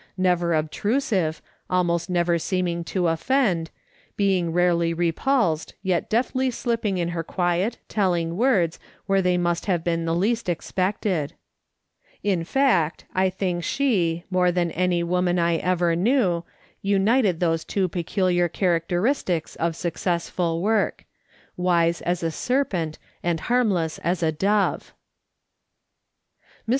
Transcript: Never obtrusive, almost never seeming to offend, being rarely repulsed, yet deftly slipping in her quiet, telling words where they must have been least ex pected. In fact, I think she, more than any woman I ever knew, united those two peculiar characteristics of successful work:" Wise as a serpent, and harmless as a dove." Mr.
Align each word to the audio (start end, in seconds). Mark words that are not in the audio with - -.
Never 0.17 0.55
obtrusive, 0.55 1.43
almost 1.69 2.09
never 2.09 2.39
seeming 2.39 2.83
to 2.85 3.05
offend, 3.07 3.69
being 4.17 4.51
rarely 4.51 4.95
repulsed, 4.95 5.75
yet 5.83 6.09
deftly 6.09 6.49
slipping 6.49 6.97
in 6.97 7.09
her 7.09 7.21
quiet, 7.23 7.77
telling 7.87 8.35
words 8.35 8.79
where 9.05 9.21
they 9.21 9.37
must 9.37 9.67
have 9.67 9.83
been 9.83 10.07
least 10.19 10.49
ex 10.49 10.71
pected. 10.71 11.33
In 12.23 12.43
fact, 12.43 13.05
I 13.13 13.29
think 13.29 13.63
she, 13.63 14.23
more 14.31 14.51
than 14.51 14.71
any 14.71 15.03
woman 15.03 15.37
I 15.37 15.57
ever 15.57 15.95
knew, 15.95 16.45
united 16.81 17.39
those 17.39 17.63
two 17.63 17.87
peculiar 17.87 18.49
characteristics 18.49 19.55
of 19.57 19.75
successful 19.75 20.63
work:" 20.63 21.05
Wise 21.57 22.01
as 22.01 22.23
a 22.23 22.31
serpent, 22.31 22.97
and 23.21 23.39
harmless 23.41 23.99
as 23.99 24.23
a 24.23 24.31
dove." 24.31 24.95
Mr. 26.67 26.69